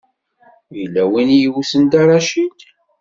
[0.79, 2.57] Yella win i yewten Dda Racid?